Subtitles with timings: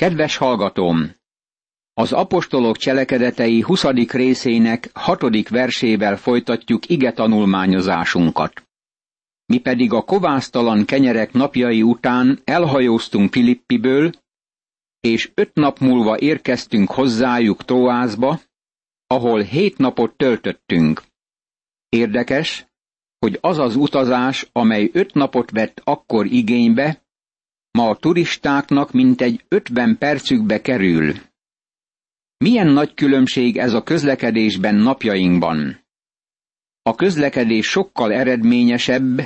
[0.00, 1.10] Kedves hallgatóm!
[1.94, 3.84] Az apostolok cselekedetei 20.
[4.10, 5.48] részének 6.
[5.48, 8.68] versével folytatjuk ige tanulmányozásunkat.
[9.46, 14.10] Mi pedig a kovásztalan kenyerek napjai után elhajóztunk Filippiből,
[15.00, 18.40] és öt nap múlva érkeztünk hozzájuk Tróázba,
[19.06, 21.02] ahol hét napot töltöttünk.
[21.88, 22.66] Érdekes,
[23.18, 27.02] hogy az az utazás, amely öt napot vett akkor igénybe,
[27.70, 31.14] ma a turistáknak mintegy ötven percükbe kerül.
[32.36, 35.84] Milyen nagy különbség ez a közlekedésben napjainkban?
[36.82, 39.16] A közlekedés sokkal eredményesebb,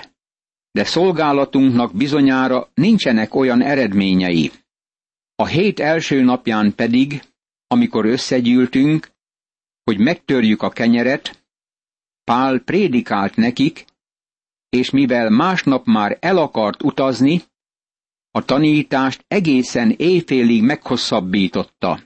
[0.70, 4.50] de szolgálatunknak bizonyára nincsenek olyan eredményei.
[5.34, 7.22] A hét első napján pedig,
[7.66, 9.08] amikor összegyűltünk,
[9.84, 11.44] hogy megtörjük a kenyeret,
[12.24, 13.84] Pál prédikált nekik,
[14.68, 17.42] és mivel másnap már el akart utazni,
[18.36, 22.00] a tanítást egészen éjfélig meghosszabbította.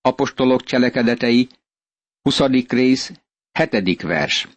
[0.00, 1.48] Apostolok cselekedetei,
[2.22, 2.40] 20.
[2.68, 3.12] rész,
[3.70, 4.02] 7.
[4.02, 4.48] vers.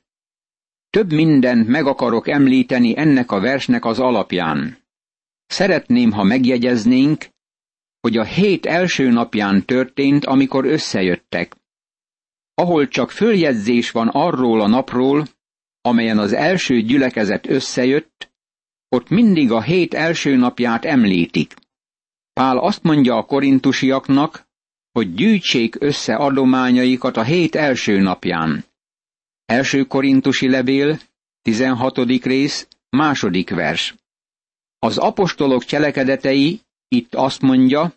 [0.89, 4.78] Több mindent meg akarok említeni ennek a versnek az alapján.
[5.45, 7.26] Szeretném, ha megjegyeznénk,
[8.00, 11.56] hogy a hét első napján történt, amikor összejöttek.
[12.54, 15.28] Ahol csak följegyzés van arról a napról,
[15.81, 18.27] amelyen az első gyülekezet összejött,
[18.89, 21.53] ott mindig a hét első napját említik.
[22.33, 24.47] Pál azt mondja a korintusiaknak,
[24.91, 28.65] hogy gyűjtsék össze adományaikat a hét első napján.
[29.45, 30.99] Első korintusi levél,
[31.41, 31.97] 16.
[32.23, 33.95] rész, második vers.
[34.80, 37.93] Az apostolok cselekedetei itt azt mondja,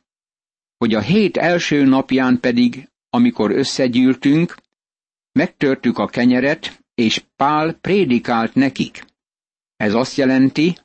[0.78, 4.56] hogy a hét első napján pedig, amikor összegyűltünk,
[5.32, 9.04] megtörtük a kenyeret, és Pál prédikált nekik.
[9.80, 10.76] Ez azt jelenti,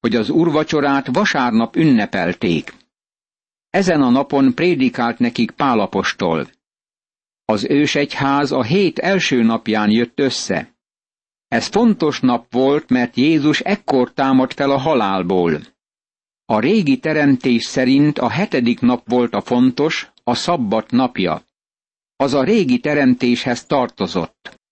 [0.00, 2.74] hogy az urvacsorát vasárnap ünnepelték.
[3.70, 6.48] Ezen a napon prédikált nekik Pálapostól.
[7.44, 10.74] Az ősegyház a hét első napján jött össze.
[11.48, 15.60] Ez fontos nap volt, mert Jézus ekkor támadt fel a halálból.
[16.44, 21.42] A régi teremtés szerint a hetedik nap volt a fontos, a szabbat napja.
[22.16, 24.62] Az a régi teremtéshez tartozott.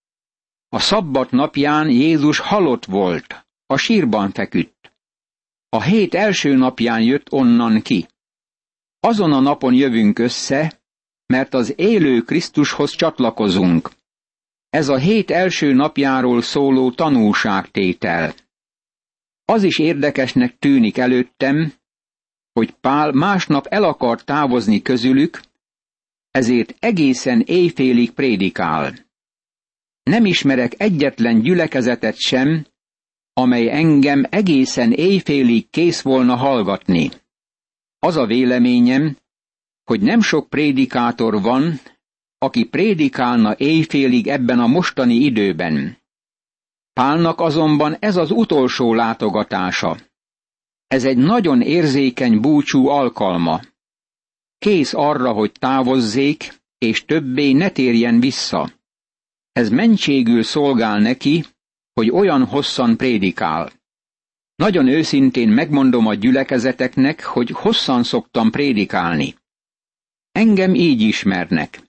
[0.74, 4.92] A szabbat napján Jézus halott volt, a sírban feküdt.
[5.68, 8.06] A hét első napján jött onnan ki.
[9.00, 10.80] Azon a napon jövünk össze,
[11.26, 13.90] mert az élő Krisztushoz csatlakozunk.
[14.70, 18.34] Ez a hét első napjáról szóló tanúságtétel.
[19.44, 21.72] Az is érdekesnek tűnik előttem,
[22.52, 25.40] hogy Pál másnap el akar távozni közülük,
[26.30, 29.10] ezért egészen éjfélig prédikál.
[30.02, 32.66] Nem ismerek egyetlen gyülekezetet sem,
[33.32, 37.10] amely engem egészen éjfélig kész volna hallgatni.
[37.98, 39.16] Az a véleményem,
[39.84, 41.80] hogy nem sok prédikátor van,
[42.38, 45.96] aki prédikálna éjfélig ebben a mostani időben.
[46.92, 49.96] Pálnak azonban ez az utolsó látogatása.
[50.86, 53.60] Ez egy nagyon érzékeny búcsú alkalma.
[54.58, 58.81] Kész arra, hogy távozzék, és többé ne térjen vissza.
[59.52, 61.44] Ez mentségül szolgál neki,
[61.92, 63.70] hogy olyan hosszan prédikál.
[64.54, 69.34] Nagyon őszintén megmondom a gyülekezeteknek, hogy hosszan szoktam prédikálni.
[70.32, 71.82] Engem így ismernek.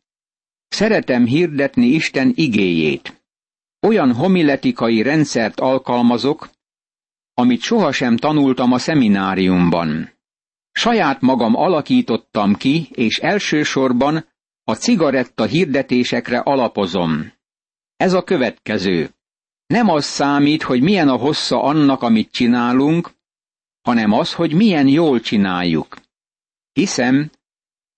[0.67, 3.23] Szeretem hirdetni Isten igéjét.
[3.79, 6.49] Olyan homiletikai rendszert alkalmazok,
[7.33, 10.09] amit sohasem tanultam a szemináriumban.
[10.71, 14.25] Saját magam alakítottam ki, és elsősorban
[14.63, 17.31] a cigaretta hirdetésekre alapozom.
[18.03, 19.09] Ez a következő.
[19.65, 23.11] Nem az számít, hogy milyen a hossza annak, amit csinálunk,
[23.81, 25.97] hanem az, hogy milyen jól csináljuk.
[26.73, 27.31] Hiszem,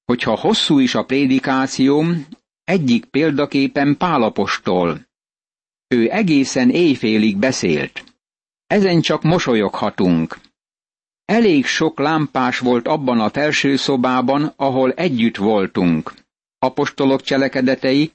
[0.05, 2.25] hogyha hosszú is a prédikációm,
[2.63, 5.07] egyik példaképpen Pálapostól.
[5.87, 8.03] Ő egészen éjfélig beszélt.
[8.67, 10.39] Ezen csak mosolyoghatunk.
[11.25, 16.13] Elég sok lámpás volt abban a felső szobában, ahol együtt voltunk.
[16.59, 18.11] Apostolok cselekedetei,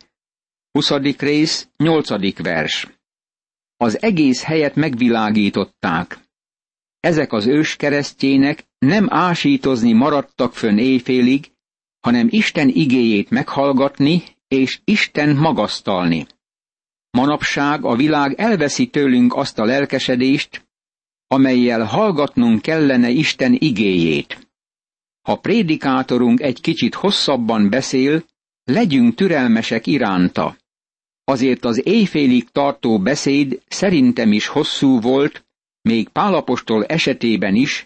[0.73, 0.91] 20.
[1.19, 2.43] rész, 8.
[2.43, 2.89] vers.
[3.77, 6.19] Az egész helyet megvilágították.
[7.01, 11.53] Ezek az őskeresztjének nem ásítozni maradtak fönn éjfélig,
[12.01, 16.27] hanem Isten igéjét meghallgatni és Isten magasztalni.
[17.11, 20.69] Manapság a világ elveszi tőlünk azt a lelkesedést,
[21.27, 24.49] amelyel hallgatnunk kellene Isten igéjét.
[25.21, 28.25] Ha prédikátorunk egy kicsit hosszabban beszél,
[28.65, 30.59] legyünk türelmesek iránta.
[31.31, 35.45] Azért az éjfélig tartó beszéd szerintem is hosszú volt,
[35.83, 37.85] még Pálapostól esetében is,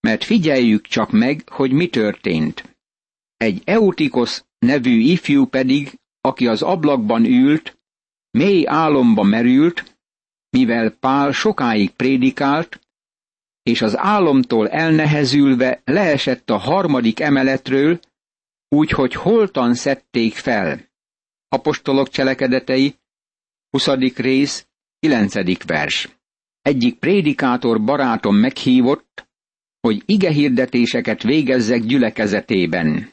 [0.00, 2.76] mert figyeljük csak meg, hogy mi történt.
[3.36, 7.78] Egy Eutikosz nevű ifjú pedig, aki az ablakban ült,
[8.30, 9.98] mély álomba merült,
[10.50, 12.80] mivel Pál sokáig prédikált,
[13.62, 18.00] és az álomtól elnehezülve leesett a harmadik emeletről,
[18.68, 20.85] úgyhogy holtan szedték fel.
[21.48, 22.94] Apostolok cselekedetei,
[23.70, 23.88] 20.
[24.16, 24.66] rész,
[24.98, 25.64] 9.
[25.64, 26.08] vers.
[26.62, 29.28] Egyik prédikátor barátom meghívott,
[29.80, 33.10] hogy igehirdetéseket végezzek gyülekezetében.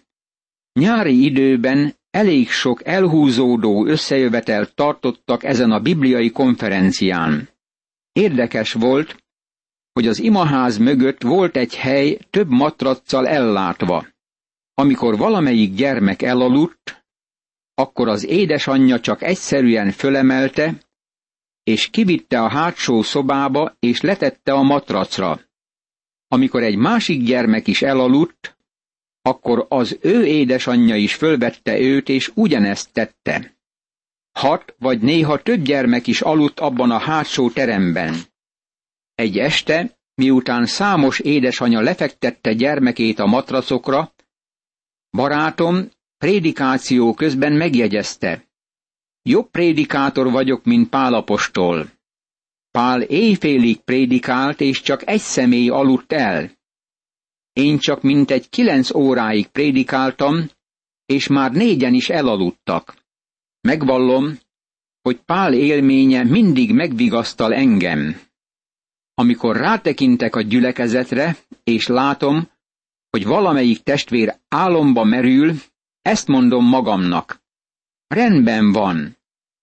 [0.79, 7.49] Nyári időben elég sok elhúzódó összejövetel tartottak ezen a bibliai konferencián.
[8.11, 9.23] Érdekes volt,
[9.91, 14.07] hogy az imaház mögött volt egy hely több matraccal ellátva.
[14.73, 17.02] Amikor valamelyik gyermek elaludt,
[17.75, 20.77] akkor az édesanyja csak egyszerűen fölemelte,
[21.63, 25.39] és kivitte a hátsó szobába, és letette a matracra.
[26.27, 28.57] Amikor egy másik gyermek is elaludt,
[29.21, 33.55] akkor az ő édesanyja is fölvette őt, és ugyanezt tette.
[34.31, 38.15] Hat vagy néha több gyermek is aludt abban a hátsó teremben.
[39.15, 44.13] Egy este, miután számos édesanya lefektette gyermekét a matracokra,
[45.11, 45.89] barátom
[46.23, 48.47] prédikáció közben megjegyezte.
[49.21, 51.91] Jobb prédikátor vagyok, mint Pálapostól.
[52.71, 56.51] Pál éjfélig prédikált, és csak egy személy aludt el.
[57.53, 60.49] Én csak mintegy kilenc óráig prédikáltam,
[61.05, 62.95] és már négyen is elaludtak.
[63.61, 64.39] Megvallom,
[65.01, 68.21] hogy Pál élménye mindig megvigasztal engem.
[69.13, 72.49] Amikor rátekintek a gyülekezetre, és látom,
[73.09, 75.53] hogy valamelyik testvér álomba merül,
[76.03, 77.41] ezt mondom magamnak.
[78.07, 79.17] Rendben van,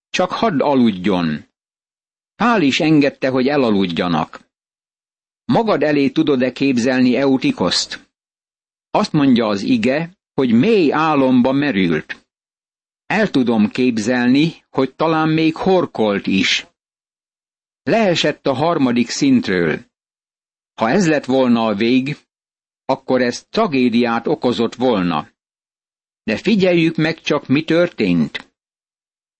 [0.09, 1.45] csak hadd aludjon.
[2.35, 4.49] Pál is engedte, hogy elaludjanak.
[5.45, 8.09] Magad elé tudod-e képzelni Eutikoszt?
[8.89, 12.25] Azt mondja az ige, hogy mély álomba merült.
[13.05, 16.67] El tudom képzelni, hogy talán még horkolt is.
[17.83, 19.79] Leesett a harmadik szintről.
[20.73, 22.17] Ha ez lett volna a vég,
[22.85, 25.29] akkor ez tragédiát okozott volna.
[26.31, 28.53] De figyeljük meg csak, mi történt.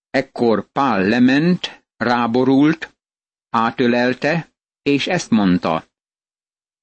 [0.09, 2.95] Ekkor Pál lement, ráborult,
[3.49, 5.85] átölelte, és ezt mondta.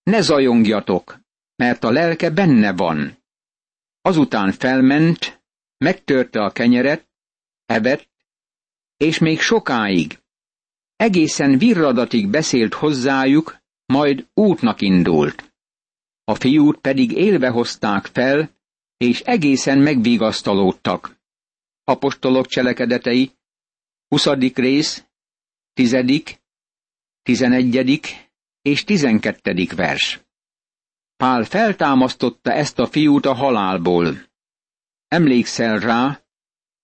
[0.03, 1.19] Ne zajongjatok,
[1.57, 3.19] mert a lelke benne van.
[4.01, 5.43] Azután felment,
[5.77, 7.09] megtörte a kenyeret,
[7.67, 8.09] evett,
[8.97, 10.19] és még sokáig,
[10.97, 15.53] egészen virradatig beszélt hozzájuk, majd útnak indult.
[16.25, 18.57] A fiút pedig élve hozták fel,
[18.99, 21.17] és egészen megvigasztalódtak.
[21.85, 23.33] Apostolok cselekedetei,
[24.09, 24.27] 20.
[24.55, 25.05] rész,
[25.73, 26.39] 10.,
[27.23, 28.01] 11.
[28.63, 29.67] és 12.
[29.77, 30.21] vers.
[31.17, 34.27] Pál feltámasztotta ezt a fiút a halálból.
[35.09, 36.23] Emlékszel rá,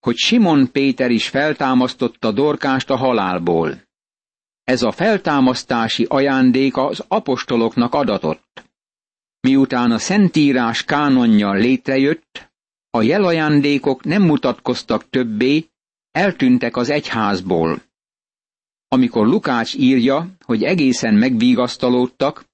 [0.01, 3.83] hogy Simon Péter is feltámasztotta Dorkást a halálból.
[4.65, 8.64] Ez a feltámasztási ajándék az apostoloknak adatott.
[9.45, 12.51] Miután a Szentírás kánonja létrejött,
[12.91, 15.65] a jelajándékok nem mutatkoztak többé,
[16.11, 17.83] eltűntek az egyházból.
[18.89, 22.45] Amikor Lukács írja, hogy egészen megvigasztalódtak,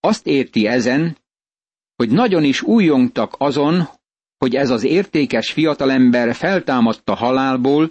[0.00, 1.16] azt érti ezen,
[1.96, 3.88] hogy nagyon is újongtak azon,
[4.38, 7.90] hogy ez az értékes fiatalember feltámadta halálból,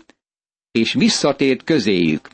[0.72, 2.30] és visszatért közéjük.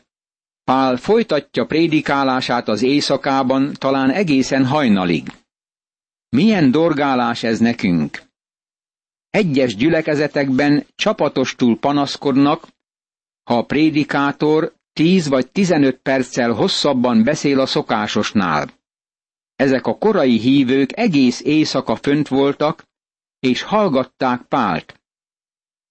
[0.64, 5.32] Pál folytatja prédikálását az éjszakában, talán egészen hajnalig.
[6.30, 8.22] Milyen dorgálás ez nekünk?
[9.30, 12.68] Egyes gyülekezetekben csapatostul panaszkodnak,
[13.44, 18.70] ha a prédikátor 10 vagy 15 perccel hosszabban beszél a szokásosnál.
[19.56, 22.84] Ezek a korai hívők egész éjszaka fönt voltak,
[23.40, 25.02] és hallgatták Pált.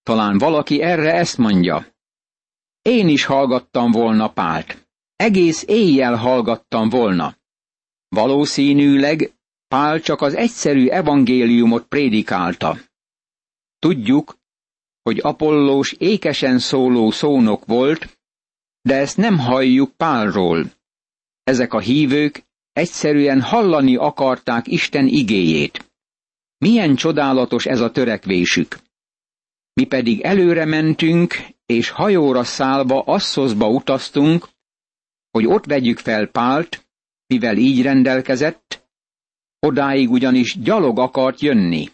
[0.02, 1.87] Talán valaki erre ezt mondja.
[2.83, 4.88] Én is hallgattam volna Pált.
[5.16, 7.37] Egész éjjel hallgattam volna.
[8.09, 9.38] Valószínűleg
[9.68, 12.78] Pál csak az egyszerű evangéliumot prédikálta.
[13.78, 14.38] Tudjuk,
[15.02, 18.18] hogy Apollós ékesen szóló szónok volt,
[18.82, 20.72] de ezt nem halljuk Pálról.
[21.42, 25.90] Ezek a hívők egyszerűen hallani akarták Isten igéjét.
[26.58, 28.78] Milyen csodálatos ez a törekvésük.
[29.72, 31.34] Mi pedig előre mentünk,
[31.66, 34.48] és hajóra szállva Asszozba utaztunk,
[35.30, 36.87] hogy ott vegyük fel Pált,
[37.26, 38.88] mivel így rendelkezett,
[39.61, 41.88] odáig ugyanis gyalog akart jönni.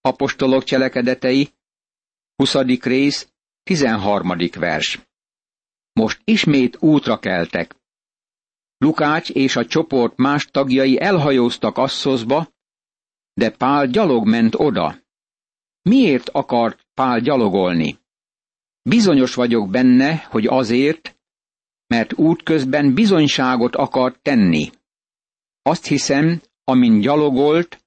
[0.00, 1.48] Apostolok cselekedetei,
[2.36, 2.54] 20.
[2.80, 4.36] rész, 13.
[4.58, 5.00] vers.
[5.92, 7.76] Most ismét útra keltek.
[8.78, 12.48] Lukács és a csoport más tagjai elhajóztak Asszoszba,
[13.34, 14.98] de Pál gyalog ment oda.
[15.82, 17.98] Miért akart Pál gyalogolni?
[18.82, 21.16] Bizonyos vagyok benne, hogy azért,
[21.86, 24.70] mert útközben bizonyságot akart tenni.
[25.62, 27.84] Azt hiszem, amin gyalogolt,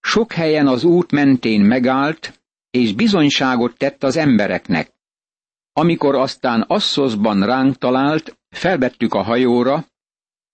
[0.00, 4.92] sok helyen az út mentén megállt, és bizonyságot tett az embereknek.
[5.72, 9.86] Amikor aztán Asszoszban ránk talált, felvettük a hajóra,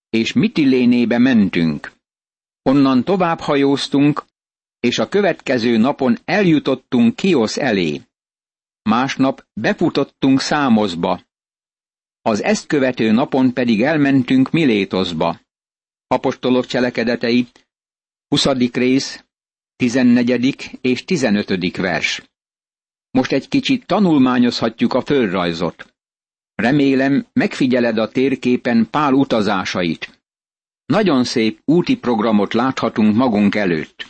[0.09, 1.91] és Mitilénébe mentünk.
[2.61, 4.25] Onnan tovább hajóztunk,
[4.79, 8.01] és a következő napon eljutottunk Kiosz elé.
[8.81, 11.21] Másnap befutottunk Számoszba.
[12.21, 15.39] Az ezt követő napon pedig elmentünk Milétoszba.
[16.09, 17.47] Apostolok cselekedetei,
[18.27, 18.45] 20.
[18.71, 19.25] rész,
[19.75, 20.77] 14.
[20.81, 21.77] és 15.
[21.77, 22.23] vers.
[23.11, 25.93] Most egy kicsit tanulmányozhatjuk a földrajzot.
[26.55, 30.21] Remélem, megfigyeled a térképen Pál utazásait.
[30.85, 34.05] Nagyon szép úti programot láthatunk magunk előtt.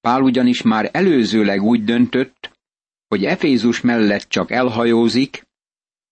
[0.00, 2.50] Pál ugyanis már előzőleg úgy döntött,
[3.08, 5.46] hogy Efézus mellett csak elhajózik,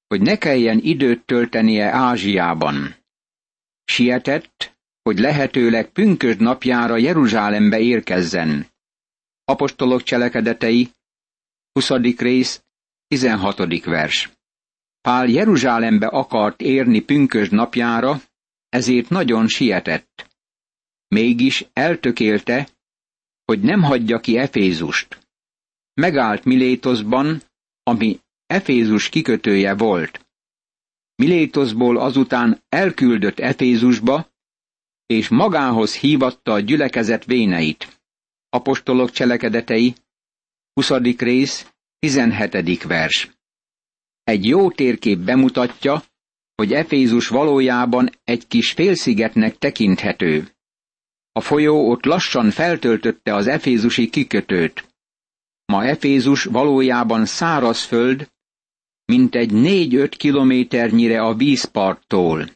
[0.06, 2.94] hogy ne kelljen időt töltenie Ázsiában.
[3.84, 4.73] Sietett,
[5.04, 8.66] hogy lehetőleg pünkösd napjára Jeruzsálembe érkezzen.
[9.44, 10.90] Apostolok cselekedetei,
[11.72, 11.88] 20.
[12.16, 12.64] rész,
[13.06, 13.84] 16.
[13.84, 14.30] vers.
[15.00, 18.20] Pál Jeruzsálembe akart érni pünkösd napjára,
[18.68, 20.28] ezért nagyon sietett.
[21.08, 22.68] Mégis eltökélte,
[23.44, 25.18] hogy nem hagyja ki Efézust.
[25.94, 27.42] Megállt Milétoszban,
[27.82, 30.26] ami Efézus kikötője volt.
[31.14, 34.32] Milétoszból azután elküldött Efézusba,
[35.06, 38.00] és magához hívatta a gyülekezet véneit.
[38.48, 39.94] Apostolok cselekedetei,
[40.72, 40.90] 20.
[41.18, 42.82] rész, 17.
[42.82, 43.30] vers.
[44.22, 46.02] Egy jó térkép bemutatja,
[46.54, 50.48] hogy Efézus valójában egy kis félszigetnek tekinthető.
[51.32, 54.88] A folyó ott lassan feltöltötte az efézusi kikötőt.
[55.66, 58.32] Ma Efézus valójában szárazföld,
[59.04, 62.48] mint egy négy-öt kilométernyire a vízparttól.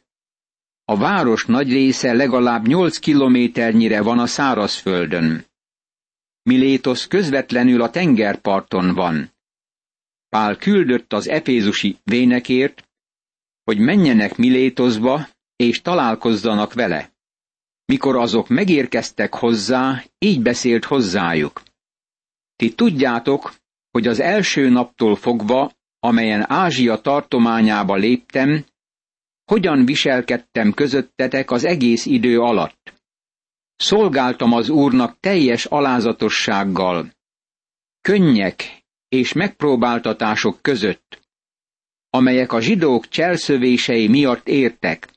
[0.91, 5.47] A város nagy része legalább nyolc kilométernyire van a szárazföldön.
[6.43, 9.33] Milétosz közvetlenül a tengerparton van.
[10.29, 12.89] Pál küldött az efézusi vénekért,
[13.65, 17.13] hogy menjenek Milétoszba, és találkozzanak vele.
[17.85, 21.63] Mikor azok megérkeztek hozzá, így beszélt hozzájuk.
[22.57, 23.55] Ti tudjátok,
[23.91, 28.65] hogy az első naptól fogva, amelyen Ázsia tartományába léptem,
[29.49, 32.93] hogyan viselkedtem közöttetek az egész idő alatt.
[33.77, 37.13] Szolgáltam az Úrnak teljes alázatossággal,
[38.01, 41.21] könnyek és megpróbáltatások között,
[42.11, 45.09] amelyek a zsidók cselszövései miatt értek.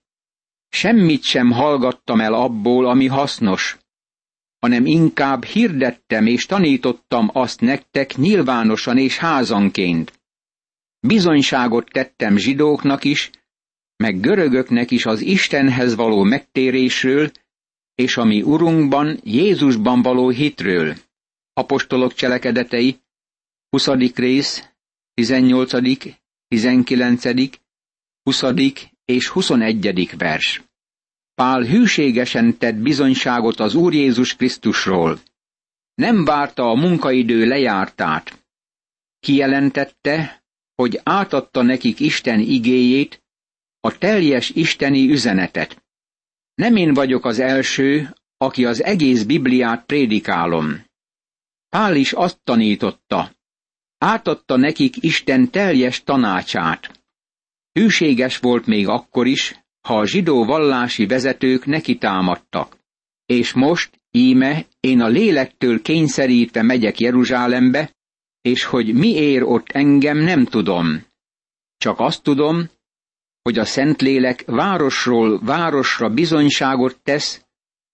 [0.70, 3.78] Semmit sem hallgattam el abból, ami hasznos,
[4.60, 10.22] hanem inkább hirdettem és tanítottam azt nektek nyilvánosan és házanként.
[11.00, 13.30] Bizonyságot tettem zsidóknak is,
[14.02, 17.32] meg görögöknek is az Istenhez való megtérésről,
[17.96, 20.96] és a mi Urunkban, Jézusban való hitről.
[21.54, 23.00] Apostolok cselekedetei,
[23.70, 23.88] 20.
[24.16, 24.70] rész,
[25.14, 25.72] 18.,
[26.48, 27.24] 19.,
[28.24, 28.44] 20.
[29.06, 30.16] és 21.
[30.18, 30.62] vers.
[31.36, 35.20] Pál hűségesen tett bizonyságot az Úr Jézus Krisztusról.
[35.94, 38.46] Nem várta a munkaidő lejártát.
[39.20, 40.44] Kijelentette,
[40.76, 43.21] hogy átadta nekik Isten igéjét,
[43.82, 45.84] a teljes isteni üzenetet.
[46.54, 50.86] Nem én vagyok az első, aki az egész Bibliát prédikálom.
[51.70, 53.32] Pál is azt tanította.
[53.98, 57.04] Átadta nekik Isten teljes tanácsát.
[57.72, 62.78] Hűséges volt még akkor is, ha a zsidó vallási vezetők neki támadtak.
[63.26, 67.96] És most, íme, én a lélektől kényszerítve megyek Jeruzsálembe,
[68.42, 71.06] és hogy mi ér ott engem nem tudom.
[71.78, 72.70] Csak azt tudom,
[73.42, 77.46] hogy a Szentlélek városról városra bizonyságot tesz,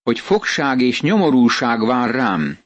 [0.04, 2.58] hogy fogság és nyomorúság vár rám.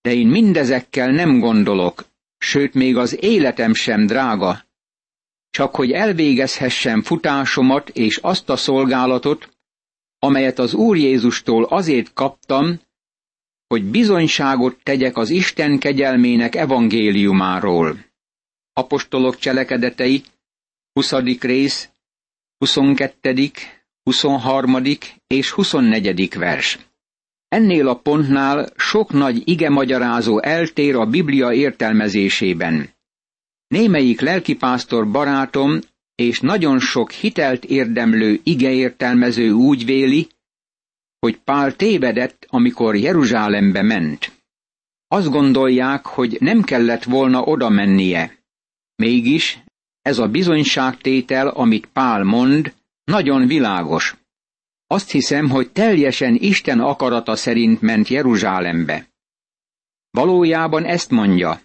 [0.00, 2.04] De én mindezekkel nem gondolok,
[2.38, 4.64] sőt még az életem sem drága,
[5.50, 9.48] csak hogy elvégezhessem futásomat és azt a szolgálatot,
[10.18, 12.80] amelyet az Úr Jézustól azért kaptam,
[13.66, 18.04] hogy bizonyságot tegyek az Isten kegyelmének evangéliumáról.
[18.72, 20.22] Apostolok cselekedetei,
[20.92, 21.12] 20.
[21.40, 21.89] rész,
[22.60, 23.50] 22.,
[24.02, 24.82] 23.
[25.26, 26.34] és 24.
[26.34, 26.78] vers.
[27.48, 32.88] Ennél a pontnál sok nagy ige magyarázó eltér a Biblia értelmezésében.
[33.66, 35.78] Némelyik lelkipásztor barátom
[36.14, 40.28] és nagyon sok hitelt érdemlő igeértelmező úgy véli,
[41.18, 44.32] hogy Pál tévedett, amikor Jeruzsálembe ment.
[45.08, 48.38] Azt gondolják, hogy nem kellett volna oda mennie.
[48.96, 49.62] Mégis
[50.02, 54.16] ez a bizonyságtétel, amit Pál mond, nagyon világos.
[54.86, 59.08] Azt hiszem, hogy teljesen Isten akarata szerint ment Jeruzsálembe.
[60.10, 61.60] Valójában ezt mondja.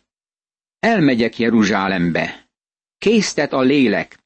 [0.80, 2.50] Elmegyek Jeruzsálembe.
[2.98, 4.20] Késztet a lélek,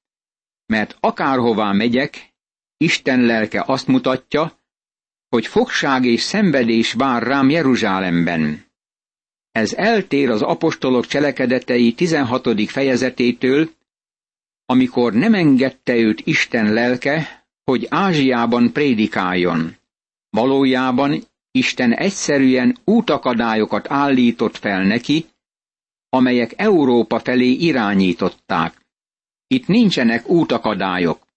[0.65, 2.33] mert akárhová megyek,
[2.77, 4.59] Isten lelke azt mutatja,
[5.29, 8.65] hogy fogság és szenvedés vár rám Jeruzsálemben.
[9.51, 12.69] Ez eltér az apostolok cselekedetei 16.
[12.69, 13.69] fejezetétől,
[14.71, 19.75] amikor nem engedte őt Isten lelke, hogy Ázsiában prédikáljon.
[20.29, 25.25] Valójában Isten egyszerűen útakadályokat állított fel neki,
[26.09, 28.85] amelyek Európa felé irányították.
[29.47, 31.27] Itt nincsenek útakadályok.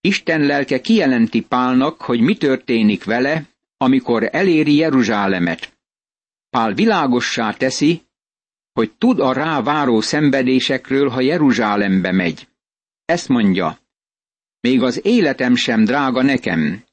[0.00, 3.42] Isten lelke kijelenti Pálnak, hogy mi történik vele,
[3.76, 5.72] amikor eléri Jeruzsálemet.
[6.50, 8.02] Pál világossá teszi,
[8.72, 12.48] hogy tud a rá váró szenvedésekről, ha Jeruzsálembe megy.
[13.04, 13.78] Ezt mondja,
[14.60, 16.84] még az életem sem drága nekem.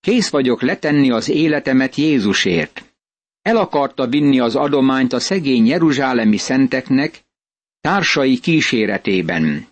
[0.00, 2.94] Kész vagyok letenni az életemet Jézusért.
[3.42, 7.24] El akarta vinni az adományt a szegény jeruzsálemi szenteknek,
[7.80, 9.66] társai kíséretében.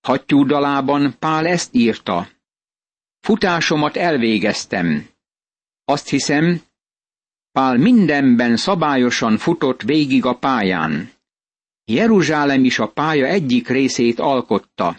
[0.00, 2.28] Hattyúdalában Pál ezt írta.
[3.20, 5.08] Futásomat elvégeztem.
[5.84, 6.62] Azt hiszem,
[7.52, 11.10] Pál mindenben szabályosan futott végig a pályán.
[11.92, 14.96] Jeruzsálem is a pálya egyik részét alkotta.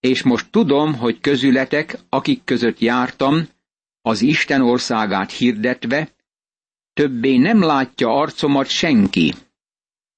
[0.00, 3.48] És most tudom, hogy közületek, akik között jártam,
[4.02, 6.08] az Isten országát hirdetve,
[6.92, 9.34] többé nem látja arcomat senki.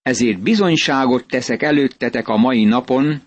[0.02, 3.22] Ezért bizonyságot teszek előttetek a mai napon,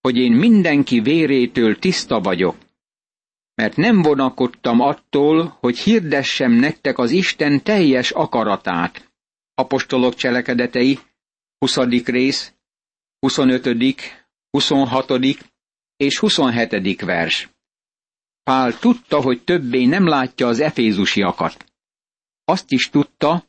[0.00, 2.56] hogy én mindenki vérétől tiszta vagyok.
[3.54, 9.12] Mert nem vonakodtam attól, hogy hirdessem nektek az Isten teljes akaratát.
[9.54, 10.98] Apostolok cselekedetei,
[11.58, 11.76] 20.
[12.04, 12.52] rész,
[13.18, 14.00] 25.,
[14.50, 15.10] 26.
[15.96, 17.00] és 27.
[17.00, 17.48] vers.
[18.42, 21.64] Pál tudta, hogy többé nem látja az efézusiakat.
[22.44, 23.44] Azt is tudta,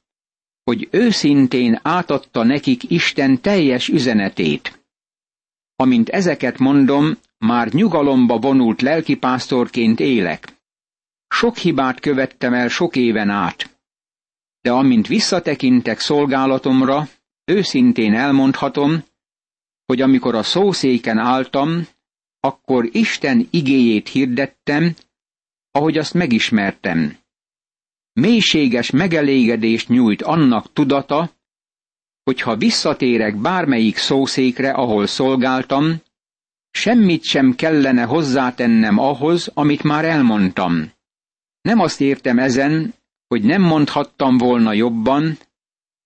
[0.63, 4.85] hogy őszintén átadta nekik Isten teljes üzenetét.
[5.75, 10.55] Amint ezeket mondom, már nyugalomba vonult lelkipásztorként élek.
[11.27, 13.77] Sok hibát követtem el sok éven át.
[14.61, 17.07] De amint visszatekintek szolgálatomra,
[17.51, 19.03] őszintén elmondhatom,
[19.85, 21.87] hogy amikor a szószéken álltam,
[22.39, 24.95] akkor Isten igéjét hirdettem,
[25.71, 27.17] ahogy azt megismertem.
[28.13, 31.31] Mélységes megelégedést nyújt annak tudata,
[32.23, 36.01] hogy ha visszatérek bármelyik szószékre, ahol szolgáltam,
[36.71, 40.91] semmit sem kellene hozzátennem ahhoz, amit már elmondtam.
[41.61, 42.93] Nem azt értem ezen,
[43.27, 45.37] hogy nem mondhattam volna jobban,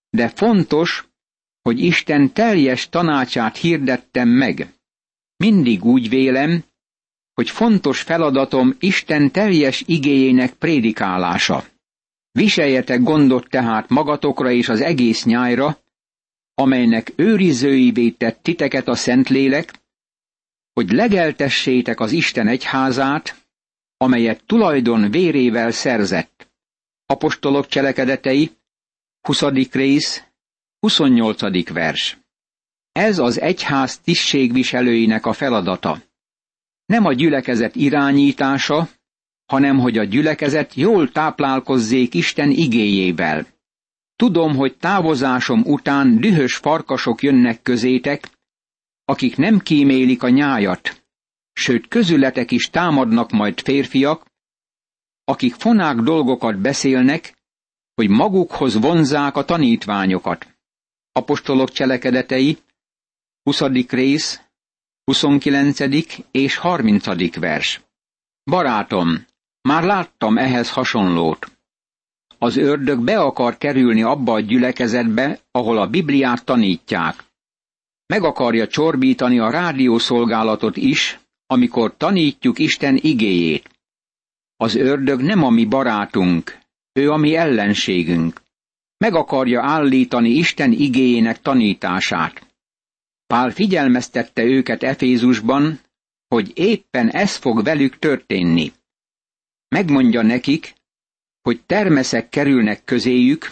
[0.10, 1.11] de fontos,
[1.62, 4.74] hogy Isten teljes tanácsát hirdettem meg.
[5.38, 6.64] Mindig úgy vélem,
[7.34, 11.66] hogy fontos feladatom Isten teljes igéjének prédikálása.
[12.32, 15.78] Viseljetek gondot tehát magatokra és az egész nyájra,
[16.54, 19.74] amelynek őrizőivé tett titeket a Szentlélek,
[20.74, 23.46] hogy legeltessétek az Isten egyházát,
[23.98, 26.50] amelyet tulajdon vérével szerzett.
[27.06, 28.52] Apostolok cselekedetei,
[29.22, 29.42] 20.
[29.72, 30.24] rész,
[30.82, 31.70] 28.
[31.74, 32.18] vers.
[32.92, 36.02] Ez az egyház tisztségviselőinek a feladata.
[36.86, 38.90] Nem a gyülekezet irányítása,
[39.46, 43.48] hanem hogy a gyülekezet jól táplálkozzék Isten igéjével.
[44.16, 48.30] Tudom, hogy távozásom után dühös farkasok jönnek közétek,
[49.06, 51.04] akik nem kímélik a nyájat,
[51.54, 54.26] sőt közületek is támadnak majd férfiak,
[55.24, 57.38] akik fonák dolgokat beszélnek,
[57.94, 60.51] hogy magukhoz vonzák a tanítványokat.
[61.14, 62.58] Apostolok cselekedetei,
[63.44, 63.62] 20.
[63.90, 64.42] rész,
[65.04, 65.80] 29.
[66.32, 67.36] és 30.
[67.36, 67.82] vers.
[68.44, 69.26] Barátom,
[69.62, 71.52] már láttam ehhez hasonlót.
[72.38, 77.24] Az ördög be akar kerülni abba a gyülekezetbe, ahol a Bibliát tanítják.
[78.06, 83.70] Meg akarja csorbítani a rádiószolgálatot is, amikor tanítjuk Isten igéjét.
[84.58, 86.58] Az ördög nem a mi barátunk,
[86.94, 88.41] ő a mi ellenségünk.
[89.02, 92.48] Meg akarja állítani Isten igéjének tanítását.
[93.28, 95.80] Pál figyelmeztette őket Efézusban,
[96.28, 98.72] hogy éppen ez fog velük történni.
[99.68, 100.74] Megmondja nekik,
[101.42, 103.52] hogy termeszek kerülnek közéjük,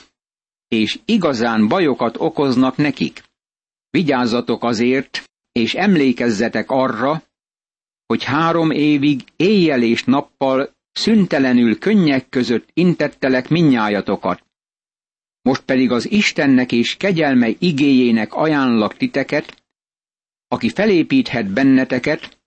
[0.68, 3.24] és igazán bajokat okoznak nekik.
[3.90, 7.24] Vigyázzatok azért, és emlékezzetek arra,
[8.06, 14.48] hogy három évig éjjel és nappal szüntelenül könnyek között intettelek minnyájatokat.
[15.42, 19.64] Most pedig az Istennek és kegyelme igéjének ajánlak titeket,
[20.48, 22.38] aki felépíthet benneteket,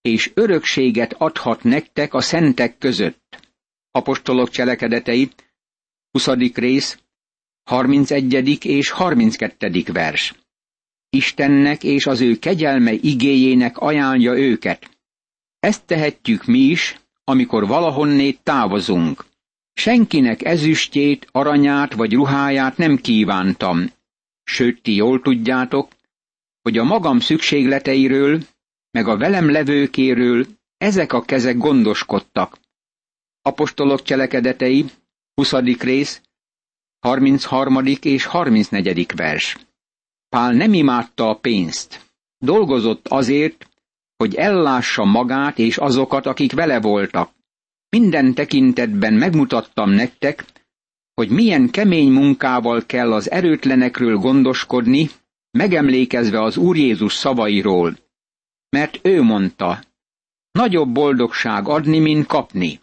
[0.00, 3.52] és örökséget adhat nektek a szentek között.
[3.90, 5.30] Apostolok cselekedetei,
[6.10, 6.28] 20.
[6.54, 6.98] rész,
[7.64, 8.64] 31.
[8.64, 9.82] és 32.
[9.92, 10.34] vers.
[11.10, 14.90] Istennek és az ő kegyelme igéjének ajánlja őket.
[15.58, 19.24] Ezt tehetjük mi is, amikor valahonnét távozunk.
[19.78, 23.92] Senkinek ezüstjét, aranyát vagy ruháját nem kívántam.
[24.44, 25.92] Sőt, ti jól tudjátok,
[26.62, 28.40] hogy a magam szükségleteiről,
[28.90, 32.58] meg a velem levőkéről ezek a kezek gondoskodtak.
[33.42, 34.84] Apostolok cselekedetei,
[35.34, 35.52] 20.
[35.78, 36.20] rész,
[36.98, 37.80] 33.
[38.00, 39.06] és 34.
[39.16, 39.56] vers.
[40.28, 42.00] Pál nem imádta a pénzt.
[42.38, 43.68] Dolgozott azért,
[44.16, 47.35] hogy ellássa magát és azokat, akik vele voltak.
[47.88, 50.44] Minden tekintetben megmutattam nektek,
[51.14, 55.10] hogy milyen kemény munkával kell az erőtlenekről gondoskodni,
[55.50, 57.98] megemlékezve az Úr Jézus szavairól.
[58.68, 59.80] Mert ő mondta,
[60.50, 62.80] nagyobb boldogság adni, mint kapni.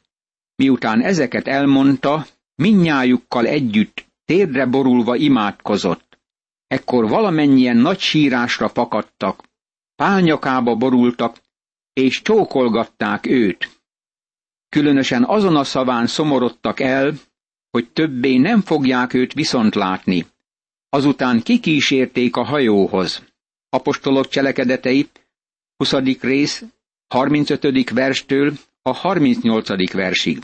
[0.56, 6.20] Miután ezeket elmondta, minnyájukkal együtt térdre borulva imádkozott.
[6.68, 9.44] Ekkor valamennyien nagy sírásra fakadtak,
[9.96, 11.42] pálnyakába borultak,
[11.94, 13.70] és csókolgatták őt.
[14.74, 17.14] Különösen azon a szaván szomorodtak el,
[17.72, 20.26] hogy többé nem fogják őt viszont látni.
[20.90, 23.24] Azután kikísérték a hajóhoz.
[23.70, 25.10] Apostolok cselekedetei,
[25.78, 25.94] 20.
[26.22, 26.64] rész,
[27.08, 27.90] 35.
[27.90, 29.94] verstől a 38.
[29.94, 30.40] versig.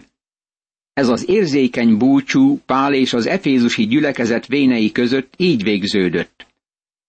[0.93, 6.45] Ez az érzékeny búcsú Pál és az efézusi gyülekezet vénei között így végződött.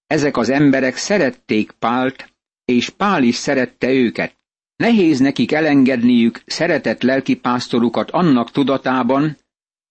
[0.07, 2.33] Ezek az emberek szerették Pált,
[2.65, 4.40] és Pál is szerette őket.
[4.81, 9.37] Nehéz nekik elengedniük szeretett lelkipásztorukat annak tudatában,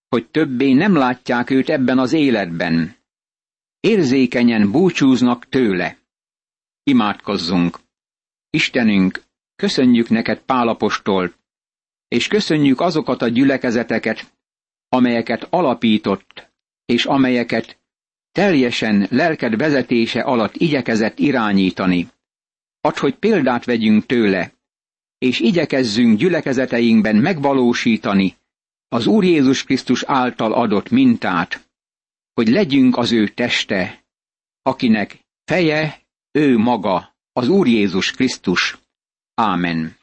[0.07, 2.95] hogy többé nem látják őt ebben az életben.
[3.79, 5.97] Érzékenyen búcsúznak tőle.
[6.83, 7.79] Imádkozzunk!
[8.49, 9.23] Istenünk,
[9.55, 11.37] köszönjük neked Pálapostolt,
[12.07, 14.33] és köszönjük azokat a gyülekezeteket,
[14.87, 16.49] amelyeket alapított,
[16.85, 17.79] és amelyeket
[18.31, 22.07] teljesen lelked vezetése alatt igyekezett irányítani.
[22.81, 24.57] Add, hogy példát vegyünk tőle,
[25.19, 28.37] és igyekezzünk gyülekezeteinkben megvalósítani
[28.87, 31.69] az Úr Jézus Krisztus által adott mintát,
[32.33, 34.03] hogy legyünk az ő teste,
[34.61, 36.01] akinek feje
[36.31, 38.77] ő maga, az Úr Jézus Krisztus.
[39.33, 39.98] Ámen.